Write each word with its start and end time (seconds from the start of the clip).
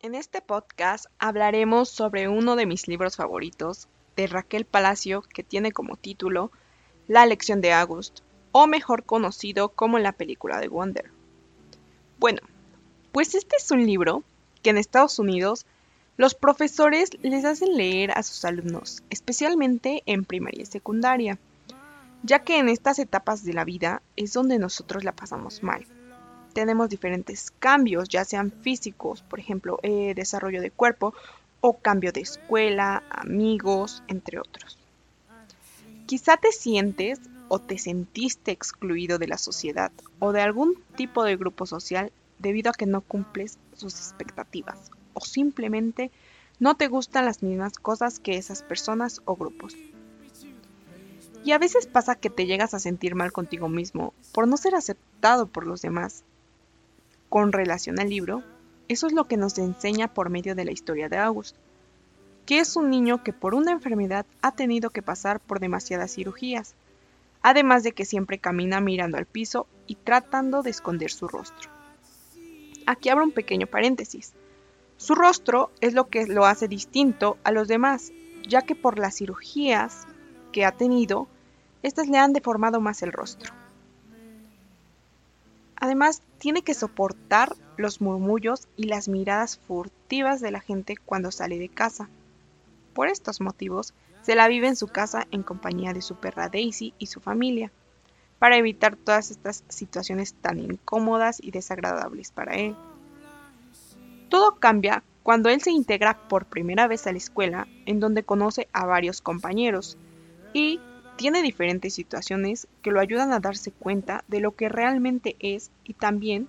En 0.00 0.14
este 0.14 0.40
podcast 0.40 1.06
hablaremos 1.18 1.88
sobre 1.88 2.28
uno 2.28 2.54
de 2.54 2.64
mis 2.64 2.86
libros 2.86 3.16
favoritos 3.16 3.88
de 4.14 4.28
Raquel 4.28 4.64
Palacio 4.64 5.22
que 5.22 5.42
tiene 5.42 5.72
como 5.72 5.96
título 5.96 6.52
La 7.08 7.26
lección 7.26 7.60
de 7.60 7.72
August, 7.72 8.20
o 8.52 8.68
mejor 8.68 9.02
conocido 9.02 9.70
como 9.70 9.98
la 9.98 10.12
película 10.12 10.60
de 10.60 10.68
Wonder. 10.68 11.10
Bueno, 12.20 12.40
pues 13.10 13.34
este 13.34 13.56
es 13.56 13.68
un 13.72 13.84
libro 13.84 14.22
que 14.62 14.70
en 14.70 14.78
Estados 14.78 15.18
Unidos 15.18 15.66
los 16.16 16.36
profesores 16.36 17.10
les 17.22 17.44
hacen 17.44 17.76
leer 17.76 18.12
a 18.12 18.22
sus 18.22 18.44
alumnos, 18.44 19.02
especialmente 19.10 20.04
en 20.06 20.24
primaria 20.24 20.62
y 20.62 20.66
secundaria, 20.66 21.40
ya 22.22 22.40
que 22.40 22.58
en 22.58 22.68
estas 22.68 22.98
etapas 22.98 23.44
de 23.44 23.52
la 23.52 23.64
vida 23.64 24.02
es 24.16 24.32
donde 24.32 24.58
nosotros 24.58 25.04
la 25.04 25.12
pasamos 25.12 25.62
mal 25.62 25.86
tenemos 26.58 26.88
diferentes 26.88 27.52
cambios, 27.60 28.08
ya 28.08 28.24
sean 28.24 28.52
físicos, 28.62 29.22
por 29.22 29.38
ejemplo, 29.38 29.78
eh, 29.84 30.12
desarrollo 30.16 30.60
de 30.60 30.72
cuerpo, 30.72 31.14
o 31.60 31.78
cambio 31.78 32.10
de 32.10 32.20
escuela, 32.20 33.04
amigos, 33.10 34.02
entre 34.08 34.40
otros. 34.40 34.76
Quizá 36.06 36.36
te 36.36 36.50
sientes 36.50 37.20
o 37.46 37.60
te 37.60 37.78
sentiste 37.78 38.50
excluido 38.50 39.18
de 39.18 39.28
la 39.28 39.38
sociedad 39.38 39.92
o 40.18 40.32
de 40.32 40.40
algún 40.40 40.74
tipo 40.96 41.22
de 41.22 41.36
grupo 41.36 41.64
social 41.64 42.12
debido 42.38 42.70
a 42.70 42.74
que 42.74 42.86
no 42.86 43.02
cumples 43.02 43.58
sus 43.72 43.94
expectativas 43.94 44.90
o 45.14 45.20
simplemente 45.20 46.10
no 46.58 46.76
te 46.76 46.88
gustan 46.88 47.24
las 47.24 47.42
mismas 47.42 47.74
cosas 47.74 48.18
que 48.18 48.36
esas 48.36 48.62
personas 48.62 49.20
o 49.26 49.36
grupos. 49.36 49.76
Y 51.44 51.52
a 51.52 51.58
veces 51.58 51.86
pasa 51.86 52.14
que 52.14 52.30
te 52.30 52.46
llegas 52.46 52.74
a 52.74 52.78
sentir 52.78 53.14
mal 53.14 53.32
contigo 53.32 53.68
mismo 53.68 54.12
por 54.32 54.48
no 54.48 54.56
ser 54.56 54.74
aceptado 54.74 55.46
por 55.46 55.66
los 55.66 55.82
demás 55.82 56.24
con 57.28 57.52
relación 57.52 58.00
al 58.00 58.08
libro, 58.08 58.42
eso 58.88 59.06
es 59.06 59.12
lo 59.12 59.24
que 59.24 59.36
nos 59.36 59.58
enseña 59.58 60.12
por 60.14 60.30
medio 60.30 60.54
de 60.54 60.64
la 60.64 60.72
historia 60.72 61.08
de 61.08 61.18
August, 61.18 61.56
que 62.46 62.58
es 62.60 62.76
un 62.76 62.88
niño 62.88 63.22
que 63.22 63.34
por 63.34 63.54
una 63.54 63.72
enfermedad 63.72 64.24
ha 64.40 64.52
tenido 64.52 64.90
que 64.90 65.02
pasar 65.02 65.40
por 65.40 65.60
demasiadas 65.60 66.14
cirugías, 66.14 66.74
además 67.42 67.82
de 67.82 67.92
que 67.92 68.06
siempre 68.06 68.38
camina 68.38 68.80
mirando 68.80 69.18
al 69.18 69.26
piso 69.26 69.66
y 69.86 69.96
tratando 69.96 70.62
de 70.62 70.70
esconder 70.70 71.10
su 71.10 71.28
rostro. 71.28 71.70
Aquí 72.86 73.10
abro 73.10 73.24
un 73.24 73.32
pequeño 73.32 73.66
paréntesis. 73.66 74.32
Su 74.96 75.14
rostro 75.14 75.70
es 75.82 75.92
lo 75.92 76.08
que 76.08 76.26
lo 76.26 76.46
hace 76.46 76.68
distinto 76.68 77.36
a 77.44 77.52
los 77.52 77.68
demás, 77.68 78.12
ya 78.48 78.62
que 78.62 78.74
por 78.74 78.98
las 78.98 79.16
cirugías 79.16 80.06
que 80.52 80.64
ha 80.64 80.72
tenido, 80.72 81.28
estas 81.82 82.08
le 82.08 82.18
han 82.18 82.32
deformado 82.32 82.80
más 82.80 83.02
el 83.02 83.12
rostro. 83.12 83.52
Además, 85.76 86.22
tiene 86.38 86.62
que 86.62 86.74
soportar 86.74 87.54
los 87.76 88.00
murmullos 88.00 88.66
y 88.76 88.84
las 88.84 89.08
miradas 89.08 89.58
furtivas 89.58 90.40
de 90.40 90.50
la 90.50 90.60
gente 90.60 90.96
cuando 90.96 91.30
sale 91.30 91.58
de 91.58 91.68
casa. 91.68 92.08
Por 92.94 93.08
estos 93.08 93.40
motivos, 93.40 93.94
se 94.22 94.34
la 94.34 94.48
vive 94.48 94.66
en 94.66 94.76
su 94.76 94.88
casa 94.88 95.26
en 95.30 95.42
compañía 95.44 95.92
de 95.92 96.02
su 96.02 96.16
perra 96.16 96.48
Daisy 96.48 96.94
y 96.98 97.06
su 97.06 97.20
familia, 97.20 97.70
para 98.38 98.56
evitar 98.56 98.96
todas 98.96 99.30
estas 99.30 99.64
situaciones 99.68 100.34
tan 100.34 100.58
incómodas 100.58 101.38
y 101.40 101.52
desagradables 101.52 102.32
para 102.32 102.56
él. 102.56 102.76
Todo 104.28 104.56
cambia 104.56 105.02
cuando 105.22 105.48
él 105.48 105.60
se 105.60 105.70
integra 105.70 106.18
por 106.28 106.46
primera 106.46 106.88
vez 106.88 107.06
a 107.06 107.12
la 107.12 107.18
escuela, 107.18 107.68
en 107.86 108.00
donde 108.00 108.24
conoce 108.24 108.68
a 108.72 108.84
varios 108.84 109.20
compañeros, 109.20 109.96
y 110.58 110.80
tiene 111.14 111.40
diferentes 111.40 111.94
situaciones 111.94 112.66
que 112.82 112.90
lo 112.90 112.98
ayudan 112.98 113.32
a 113.32 113.38
darse 113.38 113.70
cuenta 113.70 114.24
de 114.26 114.40
lo 114.40 114.56
que 114.56 114.68
realmente 114.68 115.36
es 115.38 115.70
y 115.84 115.94
también 115.94 116.48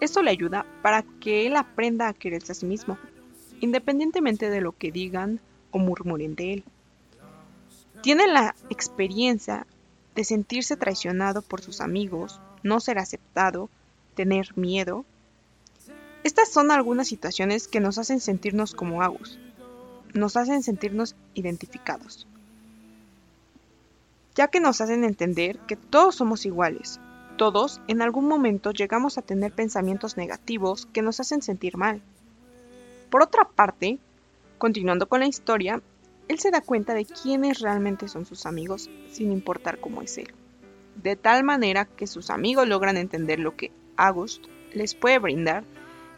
esto 0.00 0.22
le 0.22 0.30
ayuda 0.30 0.64
para 0.80 1.02
que 1.20 1.46
él 1.46 1.56
aprenda 1.56 2.08
a 2.08 2.14
quererse 2.14 2.52
a 2.52 2.54
sí 2.54 2.64
mismo, 2.64 2.96
independientemente 3.60 4.48
de 4.48 4.62
lo 4.62 4.72
que 4.72 4.90
digan 4.90 5.40
o 5.72 5.78
murmuren 5.78 6.34
de 6.36 6.54
él. 6.54 6.64
Tiene 8.02 8.28
la 8.28 8.54
experiencia 8.70 9.66
de 10.14 10.24
sentirse 10.24 10.78
traicionado 10.78 11.42
por 11.42 11.60
sus 11.60 11.82
amigos, 11.82 12.40
no 12.62 12.80
ser 12.80 12.98
aceptado, 12.98 13.68
tener 14.14 14.56
miedo. 14.56 15.04
Estas 16.22 16.50
son 16.50 16.70
algunas 16.70 17.08
situaciones 17.08 17.68
que 17.68 17.80
nos 17.80 17.98
hacen 17.98 18.20
sentirnos 18.20 18.74
como 18.74 19.02
Agus, 19.02 19.38
nos 20.14 20.38
hacen 20.38 20.62
sentirnos 20.62 21.14
identificados 21.34 22.26
ya 24.34 24.48
que 24.48 24.60
nos 24.60 24.80
hacen 24.80 25.04
entender 25.04 25.58
que 25.60 25.76
todos 25.76 26.16
somos 26.16 26.46
iguales. 26.46 27.00
Todos 27.36 27.80
en 27.88 28.02
algún 28.02 28.26
momento 28.26 28.70
llegamos 28.70 29.18
a 29.18 29.22
tener 29.22 29.52
pensamientos 29.52 30.16
negativos 30.16 30.86
que 30.86 31.02
nos 31.02 31.20
hacen 31.20 31.42
sentir 31.42 31.76
mal. 31.76 32.02
Por 33.10 33.22
otra 33.22 33.44
parte, 33.44 33.98
continuando 34.58 35.08
con 35.08 35.20
la 35.20 35.26
historia, 35.26 35.82
él 36.28 36.38
se 36.38 36.50
da 36.50 36.60
cuenta 36.60 36.94
de 36.94 37.04
quiénes 37.04 37.60
realmente 37.60 38.08
son 38.08 38.24
sus 38.24 38.46
amigos 38.46 38.88
sin 39.10 39.32
importar 39.32 39.78
cómo 39.78 40.02
es 40.02 40.16
él. 40.18 40.32
De 41.02 41.16
tal 41.16 41.44
manera 41.44 41.84
que 41.84 42.06
sus 42.06 42.30
amigos 42.30 42.68
logran 42.68 42.96
entender 42.96 43.40
lo 43.40 43.56
que 43.56 43.72
August 43.96 44.44
les 44.72 44.94
puede 44.94 45.18
brindar 45.18 45.64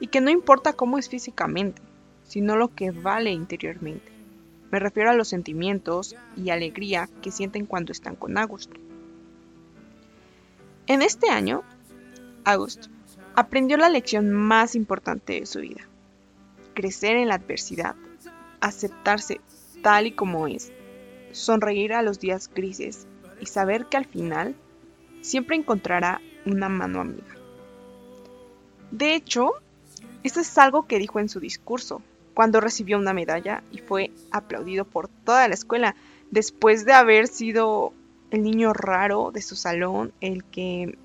y 0.01 0.09
que 0.09 0.21
no 0.21 0.31
importa 0.31 0.75
cómo 0.75 0.99
es 0.99 1.09
físicamente, 1.09 1.83
sino 2.25 2.57
lo 2.57 2.75
que 2.75 2.91
vale 2.91 3.31
interiormente. 3.31 4.16
Me 4.71 4.79
refiero 4.81 5.11
a 5.11 5.15
los 5.15 5.29
sentimientos 5.29 6.17
y 6.37 6.51
alegría 6.51 7.09
que 7.23 7.31
sienten 7.31 7.67
cuando 7.67 7.93
están 7.93 8.17
con 8.17 8.37
August. 8.37 8.73
En 10.87 11.03
este 11.03 11.31
año, 11.31 11.63
August 12.45 12.87
aprendió 13.35 13.77
la 13.77 13.89
lección 13.89 14.31
más 14.31 14.75
importante 14.75 15.41
de 15.41 15.47
su 15.47 15.61
vida. 15.61 15.87
Crecer 16.75 17.17
en 17.17 17.29
la 17.29 17.35
adversidad, 17.35 17.95
aceptarse 18.61 19.41
tal 19.83 20.07
y 20.07 20.13
como 20.13 20.49
es, 20.49 20.73
sonreír 21.33 21.93
a 21.93 22.03
los 22.03 22.19
días 22.19 22.51
grises 22.53 23.07
y 23.41 23.47
saber 23.47 23.87
que 23.87 23.97
al 23.97 24.07
final 24.07 24.57
siempre 25.21 25.57
encontrará 25.57 26.21
una 26.45 26.69
mano 26.69 27.01
amiga. 27.01 27.35
De 28.91 29.15
hecho, 29.15 29.53
esto 30.23 30.41
es 30.41 30.57
algo 30.59 30.87
que 30.87 30.99
dijo 30.99 31.21
en 31.21 31.29
su 31.29 31.41
discurso, 31.41 32.03
cuando 32.37 32.61
recibió 32.61 32.99
una 32.99 33.15
medalla 33.15 33.63
y 33.73 33.79
fue 33.79 34.11
aplaudido 34.31 34.85
por 34.85 35.09
toda 35.09 35.49
la 35.49 35.55
escuela, 35.55 35.97
después 36.31 36.85
de 36.85 36.93
haber 36.93 37.29
sido 37.29 37.95
el 38.31 38.43
niño 38.43 38.75
raro 38.75 39.31
de 39.33 39.41
su 39.41 39.57
salón, 39.57 40.13
el 40.21 40.45
que 40.45 40.99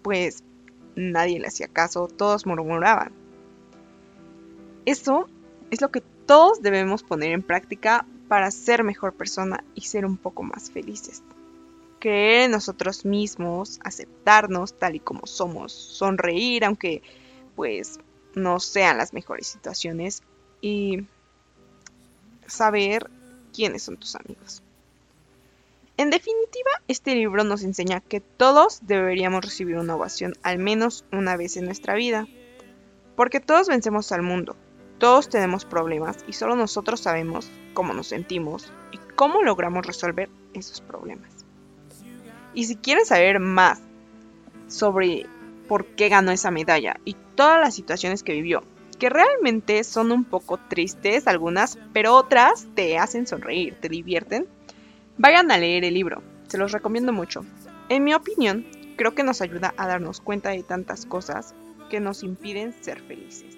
pues 0.00 0.42
nadie 0.96 1.38
le 1.38 1.48
hacía 1.48 1.68
caso, 1.68 2.08
todos 2.08 2.46
murmuraban. 2.46 3.12
Eso 4.86 5.28
es 5.70 5.82
lo 5.82 5.90
que 5.90 6.00
todos 6.00 6.62
debemos 6.62 7.02
poner 7.02 7.32
en 7.32 7.42
práctica 7.42 8.06
para 8.26 8.50
ser 8.50 8.84
mejor 8.84 9.12
persona 9.12 9.62
y 9.74 9.82
ser 9.82 10.06
un 10.06 10.16
poco 10.16 10.44
más 10.44 10.70
felices. 10.70 11.22
Creer 11.98 12.44
en 12.44 12.52
nosotros 12.52 13.04
mismos, 13.04 13.80
aceptarnos 13.84 14.78
tal 14.78 14.94
y 14.94 15.00
como 15.00 15.26
somos, 15.26 15.74
sonreír 15.74 16.64
aunque 16.64 17.02
pues 17.54 18.00
no 18.34 18.60
sean 18.60 18.96
las 18.96 19.12
mejores 19.12 19.46
situaciones 19.46 20.22
y 20.64 21.06
saber 22.46 23.10
quiénes 23.52 23.82
son 23.82 23.98
tus 23.98 24.14
amigos. 24.14 24.62
En 25.98 26.08
definitiva, 26.08 26.70
este 26.88 27.14
libro 27.14 27.44
nos 27.44 27.62
enseña 27.64 28.00
que 28.00 28.20
todos 28.20 28.80
deberíamos 28.86 29.44
recibir 29.44 29.76
una 29.76 29.94
ovación 29.94 30.32
al 30.42 30.58
menos 30.58 31.04
una 31.12 31.36
vez 31.36 31.58
en 31.58 31.66
nuestra 31.66 31.92
vida, 31.94 32.26
porque 33.14 33.40
todos 33.40 33.68
vencemos 33.68 34.10
al 34.10 34.22
mundo, 34.22 34.56
todos 34.98 35.28
tenemos 35.28 35.66
problemas 35.66 36.16
y 36.26 36.32
solo 36.32 36.56
nosotros 36.56 37.00
sabemos 37.00 37.50
cómo 37.74 37.92
nos 37.92 38.06
sentimos 38.06 38.72
y 38.90 38.96
cómo 39.16 39.42
logramos 39.42 39.86
resolver 39.86 40.30
esos 40.54 40.80
problemas. 40.80 41.30
Y 42.54 42.64
si 42.64 42.76
quieren 42.76 43.04
saber 43.04 43.38
más 43.38 43.82
sobre 44.68 45.26
por 45.68 45.84
qué 45.84 46.08
ganó 46.08 46.32
esa 46.32 46.50
medalla 46.50 46.98
y 47.04 47.16
todas 47.34 47.60
las 47.60 47.74
situaciones 47.74 48.22
que 48.22 48.32
vivió 48.32 48.62
que 48.96 49.10
realmente 49.10 49.82
son 49.84 50.12
un 50.12 50.24
poco 50.24 50.58
tristes 50.68 51.26
algunas, 51.26 51.78
pero 51.92 52.14
otras 52.14 52.66
te 52.74 52.98
hacen 52.98 53.26
sonreír, 53.26 53.76
te 53.80 53.88
divierten, 53.88 54.46
vayan 55.18 55.50
a 55.50 55.58
leer 55.58 55.84
el 55.84 55.94
libro. 55.94 56.22
se 56.48 56.58
los 56.58 56.72
recomiendo 56.72 57.12
mucho. 57.12 57.44
En 57.88 58.04
mi 58.04 58.14
opinión, 58.14 58.66
creo 58.96 59.14
que 59.14 59.24
nos 59.24 59.40
ayuda 59.40 59.74
a 59.76 59.86
darnos 59.86 60.20
cuenta 60.20 60.50
de 60.50 60.62
tantas 60.62 61.06
cosas 61.06 61.54
que 61.90 62.00
nos 62.00 62.22
impiden 62.22 62.74
ser 62.80 63.02
felices. 63.02 63.56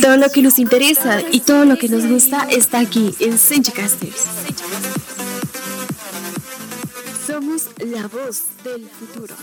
Todo 0.00 0.16
lo 0.16 0.30
que 0.30 0.42
nos 0.42 0.58
interesa 0.58 1.22
y 1.30 1.40
todo 1.40 1.64
lo 1.64 1.76
que 1.76 1.88
nos 1.88 2.06
gusta 2.06 2.46
está 2.50 2.80
aquí 2.80 3.14
en 3.20 3.38
Senchicasters. 3.38 4.26
Somos 7.26 7.70
la 7.78 8.08
voz 8.08 8.42
del 8.64 8.88
futuro. 8.88 9.34